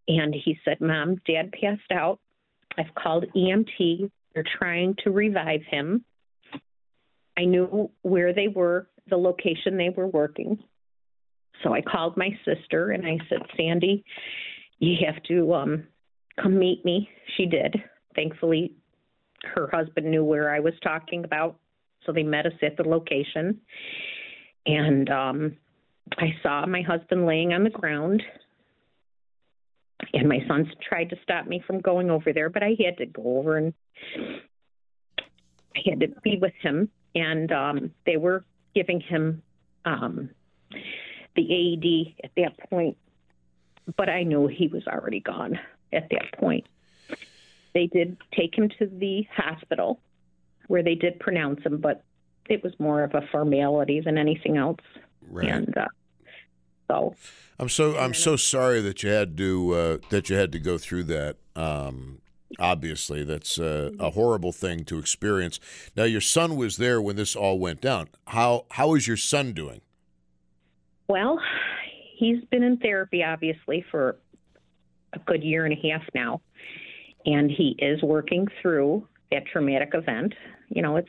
[0.09, 2.19] and he said, Mom, Dad passed out.
[2.79, 4.11] I've called EMT.
[4.35, 6.05] They're trying to revive him.
[7.37, 10.59] I knew where they were, the location they were working.
[11.63, 14.05] So I called my sister and I said, Sandy,
[14.79, 15.85] you have to um,
[16.41, 17.09] come meet me.
[17.37, 17.77] She did.
[18.15, 18.75] Thankfully,
[19.55, 21.59] her husband knew where I was talking about.
[22.05, 23.61] So they met us at the location.
[24.67, 25.57] And um,
[26.19, 28.23] I saw my husband laying on the ground.
[30.15, 33.07] And my sons tried to stop me from going over there, but I had to
[33.07, 33.73] go over and
[35.75, 36.91] I had to be with him.
[37.15, 38.45] And um, they were
[38.75, 39.43] giving him
[39.85, 40.31] um,
[41.37, 42.97] the AED at that point,
[43.97, 45.59] but I knew he was already gone
[45.93, 46.67] at that point.
[47.75, 50.01] They did take him to the hospital
[50.69, 52.05] where they did pronounce him, but
[52.49, 54.81] it was more of a formality than anything else.
[55.31, 55.49] Right.
[55.49, 55.87] And uh,
[56.89, 57.15] so
[57.59, 60.79] I'm so I'm so sorry that you had to uh, that you had to go
[60.79, 61.37] through that.
[61.55, 62.21] Um,
[62.59, 65.61] obviously, that's uh, a horrible thing to experience.
[65.97, 68.09] Now, your son was there when this all went down.
[68.29, 69.81] How how is your son doing?
[71.09, 71.39] Well,
[72.17, 74.17] he's been in therapy obviously for
[75.13, 76.41] a good year and a half now,
[77.27, 80.35] and he is working through that traumatic event.
[80.69, 81.09] You know, it's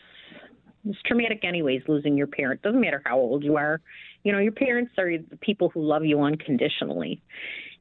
[0.85, 2.61] it's traumatic anyways losing your parent.
[2.61, 3.79] Doesn't matter how old you are.
[4.23, 7.21] You know, your parents are the people who love you unconditionally,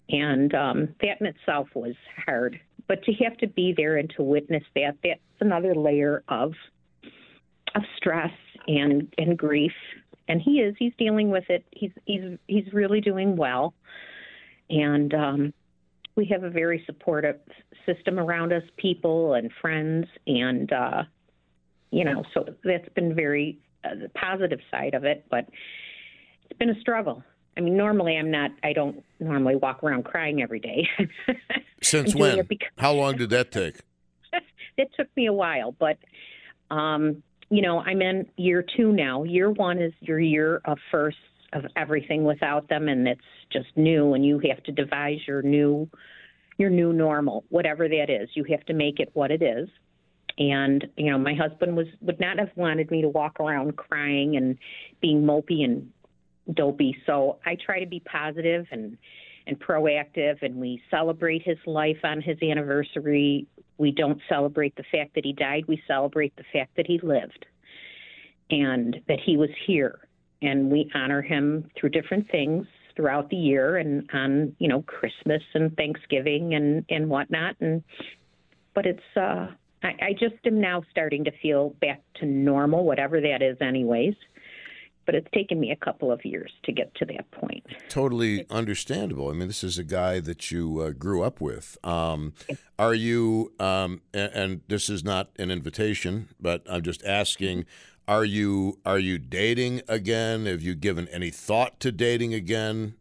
[0.09, 1.95] and um, that in itself was
[2.27, 2.59] hard.
[2.89, 6.53] But to have to be there and to witness that, that's another layer of
[7.75, 8.33] of stress
[8.67, 9.73] and and grief.
[10.29, 11.65] And he is he's dealing with it.
[11.73, 13.75] He's he's he's really doing well.
[14.71, 15.55] And um
[16.15, 17.39] we have a very supportive
[17.87, 21.03] system around us people and friends and uh
[21.91, 25.25] you know so that's been very uh, the positive side of it.
[25.31, 25.49] But
[26.67, 27.23] been a struggle
[27.57, 30.89] i mean normally i'm not i don't normally walk around crying every day
[31.83, 33.77] since when because, how long did that take
[34.77, 35.99] it took me a while but
[36.71, 39.25] um you know, I'm in year two now.
[39.25, 41.19] Year one is your year of first
[41.53, 43.21] of everything without them, and it's
[43.53, 45.87] just new, and you have to devise your new
[46.57, 48.31] your new normal, whatever that is.
[48.33, 49.69] You have to make it what it is.
[50.39, 54.39] And you know, my husband was would not have wanted me to walk around crying
[54.39, 54.57] and
[55.03, 55.91] being mopey and
[56.55, 56.97] dopey.
[57.07, 58.97] So I try to be positive and
[59.45, 63.49] and proactive, and we celebrate his life on his anniversary
[63.83, 65.65] we don't celebrate the fact that he died.
[65.67, 67.45] We celebrate the fact that he lived
[68.49, 70.07] and that he was here.
[70.41, 72.65] And we honor him through different things
[72.95, 77.57] throughout the year and on, you know, Christmas and Thanksgiving and, and whatnot.
[77.61, 77.83] And,
[78.73, 79.49] but it's, uh,
[79.83, 84.15] I, I just am now starting to feel back to normal, whatever that is, anyways
[85.07, 87.65] but it's taken me a couple of years to get to that point.
[87.89, 89.29] Totally understandable.
[89.29, 91.77] I mean, this is a guy that you uh, grew up with.
[91.85, 92.35] Um,
[92.79, 97.67] are you, um, and, and, this is not an invitation, but I'm just asking.
[98.09, 100.47] Are you are you dating again?
[100.47, 102.95] Have you given any thought to dating again?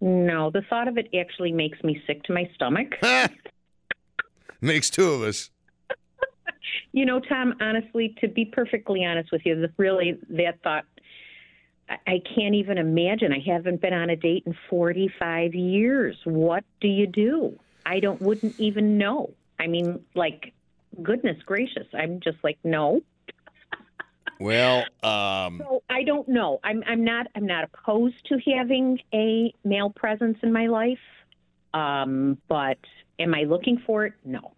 [0.00, 2.94] No, the thought of it actually makes me sick to my stomach.
[4.60, 5.50] makes two of us.
[6.92, 10.84] you know, Tom, honestly, to be perfectly honest with you, really that thought
[11.88, 13.32] I can't even imagine.
[13.32, 16.16] I haven't been on a date in 45 years.
[16.24, 17.58] What do you do?
[17.86, 19.30] I don't wouldn't even know.
[19.58, 20.52] I mean, like
[21.02, 21.86] goodness gracious.
[21.94, 23.00] I'm just like no.
[24.38, 26.60] Well, um so I don't know.
[26.62, 30.98] I'm I'm not I'm not opposed to having a male presence in my life.
[31.74, 32.78] Um, but
[33.18, 34.14] am I looking for it?
[34.24, 34.52] No.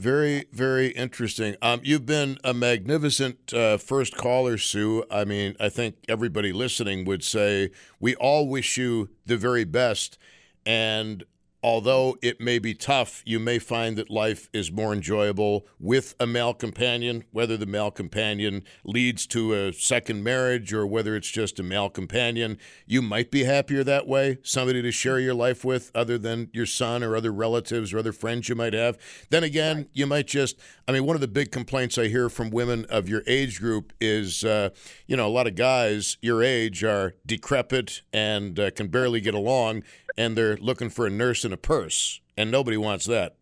[0.00, 1.56] Very, very interesting.
[1.60, 5.04] Um, you've been a magnificent uh, first caller, Sue.
[5.10, 7.70] I mean, I think everybody listening would say
[8.00, 10.16] we all wish you the very best.
[10.64, 11.24] And
[11.62, 16.26] although it may be tough, you may find that life is more enjoyable with a
[16.26, 21.58] male companion, whether the male companion leads to a second marriage or whether it's just
[21.58, 22.58] a male companion.
[22.86, 26.66] You might be happier that way, somebody to share your life with other than your
[26.66, 28.96] son or other relatives or other friends you might have.
[29.28, 30.58] Then again, you might just,
[30.88, 33.92] I mean, one of the big complaints I hear from women of your age group
[34.00, 34.70] is, uh,
[35.06, 39.34] you know, a lot of guys your age are decrepit and uh, can barely get
[39.34, 39.82] along
[40.16, 43.34] and they're looking for a nurse and a purse, and nobody wants that.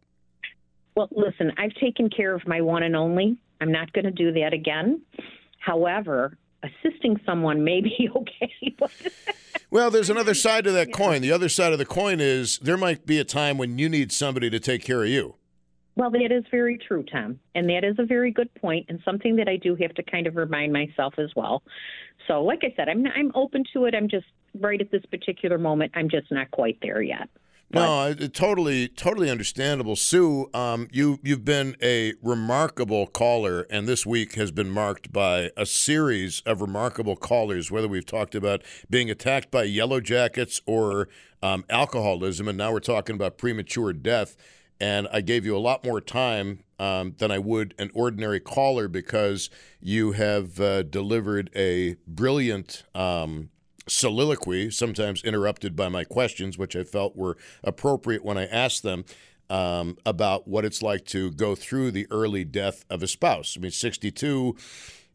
[0.96, 3.36] Well, listen, I've taken care of my one and only.
[3.60, 5.02] I'm not going to do that again.
[5.58, 8.74] However, assisting someone may be okay.
[9.70, 11.20] well, there's another side to that coin.
[11.20, 14.10] The other side of the coin is there might be a time when you need
[14.10, 15.34] somebody to take care of you.
[15.94, 17.40] Well, that is very true, Tom.
[17.54, 20.26] And that is a very good point and something that I do have to kind
[20.26, 21.62] of remind myself as well.
[22.26, 23.94] So, like I said, I'm I'm open to it.
[23.94, 24.26] I'm just
[24.58, 25.92] right at this particular moment.
[25.94, 27.28] I'm just not quite there yet.
[27.70, 29.94] No, it, totally, totally understandable.
[29.94, 35.50] Sue, um, you you've been a remarkable caller, and this week has been marked by
[35.56, 37.70] a series of remarkable callers.
[37.70, 41.08] Whether we've talked about being attacked by yellow jackets or
[41.42, 44.36] um, alcoholism, and now we're talking about premature death.
[44.80, 48.86] And I gave you a lot more time um, than I would an ordinary caller
[48.86, 49.50] because
[49.80, 53.50] you have uh, delivered a brilliant um,
[53.88, 59.04] soliloquy, sometimes interrupted by my questions, which I felt were appropriate when I asked them.
[59.50, 63.56] Um, about what it's like to go through the early death of a spouse.
[63.56, 64.54] I mean, 62.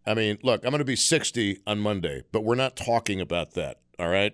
[0.07, 3.53] I mean, look, I'm going to be 60 on Monday, but we're not talking about
[3.53, 3.81] that.
[3.99, 4.33] All right.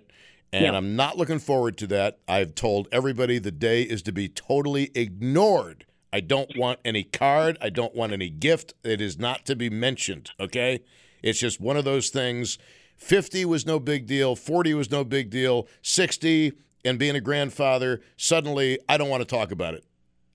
[0.52, 0.72] And yeah.
[0.72, 2.18] I'm not looking forward to that.
[2.26, 5.86] I've told everybody the day is to be totally ignored.
[6.12, 7.56] I don't want any card.
[7.60, 8.74] I don't want any gift.
[8.82, 10.32] It is not to be mentioned.
[10.40, 10.82] Okay.
[11.22, 12.58] It's just one of those things
[13.00, 16.52] 50 was no big deal, 40 was no big deal, 60
[16.84, 19.84] and being a grandfather, suddenly I don't want to talk about it.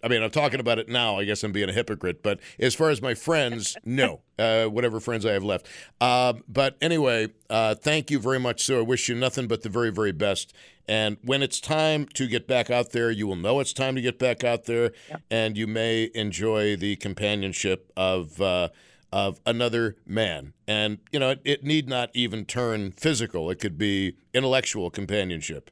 [0.03, 1.17] I mean, I'm talking about it now.
[1.17, 2.21] I guess I'm being a hypocrite.
[2.21, 4.21] But as far as my friends, no.
[4.37, 5.65] Uh, whatever friends I have left.
[5.99, 8.79] Uh, but anyway, uh, thank you very much, sir.
[8.79, 10.53] I wish you nothing but the very, very best.
[10.87, 14.01] And when it's time to get back out there, you will know it's time to
[14.01, 15.15] get back out there, yeah.
[15.31, 18.69] and you may enjoy the companionship of uh,
[19.11, 20.53] of another man.
[20.67, 25.71] And, you know, it, it, need not even turn physical, it could be intellectual companionship.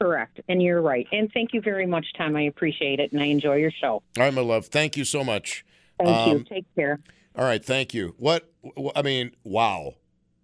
[0.00, 0.40] Correct.
[0.48, 1.06] And you're right.
[1.10, 2.36] And thank you very much, Tom.
[2.36, 3.94] I appreciate it and I enjoy your show.
[3.94, 4.66] All right, my love.
[4.66, 5.64] Thank you so much.
[5.98, 6.44] Thank um, you.
[6.44, 7.00] Take care.
[7.36, 7.64] All right.
[7.64, 8.14] Thank you.
[8.16, 8.50] What,
[8.94, 9.94] I mean, wow.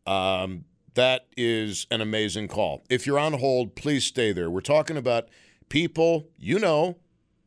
[0.06, 0.64] Um,
[0.94, 2.84] that is an amazing call.
[2.90, 4.50] If you're on hold, please stay there.
[4.50, 5.28] We're talking about
[5.68, 6.98] people you know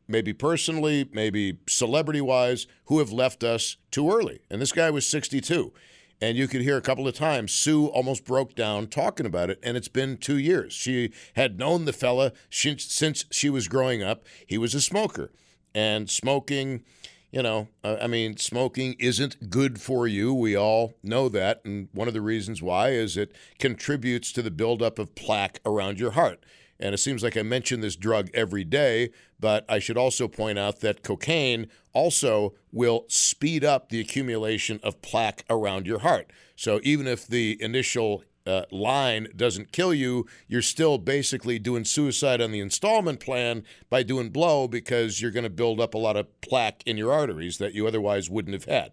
[0.08, 4.40] maybe personally, maybe celebrity wise, who have left us too early.
[4.50, 5.72] And this guy was 62.
[6.20, 9.60] And you could hear a couple of times Sue almost broke down talking about it,
[9.62, 10.72] and it's been two years.
[10.72, 14.24] She had known the fella since she was growing up.
[14.44, 15.30] He was a smoker,
[15.76, 16.82] and smoking,
[17.30, 20.34] you know, uh, I mean, smoking isn't good for you.
[20.34, 24.50] We all know that, and one of the reasons why is it contributes to the
[24.50, 26.44] buildup of plaque around your heart.
[26.80, 29.10] And it seems like I mention this drug every day,
[29.40, 35.02] but I should also point out that cocaine also will speed up the accumulation of
[35.02, 36.32] plaque around your heart.
[36.54, 42.40] So even if the initial uh, line doesn't kill you, you're still basically doing suicide
[42.40, 46.16] on the installment plan by doing blow because you're going to build up a lot
[46.16, 48.92] of plaque in your arteries that you otherwise wouldn't have had.